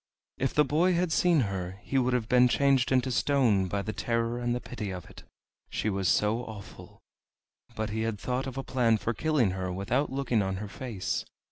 If 0.39 0.55
the 0.55 0.65
boy 0.65 0.93
had 0.95 1.11
seen 1.11 1.41
her 1.41 1.79
he 1.83 1.99
would 1.99 2.13
have 2.13 2.27
been 2.27 2.47
changed 2.47 2.91
into 2.91 3.11
stone 3.11 3.67
by 3.67 3.83
the 3.83 3.93
terror 3.93 4.39
and 4.39 4.55
the 4.55 4.59
pity 4.59 4.89
of 4.89 5.07
it, 5.07 5.21
she 5.69 5.91
was 5.91 6.07
so 6.07 6.43
awful; 6.45 7.01
but 7.75 7.91
he 7.91 8.01
had 8.01 8.17
thought 8.19 8.47
of 8.47 8.57
a 8.57 8.63
plan 8.63 8.97
for 8.97 9.13
killing 9.13 9.51
her 9.51 9.71
without 9.71 10.11
looking 10.11 10.41
on 10.41 10.55
her 10.55 10.67
face. 10.67 11.23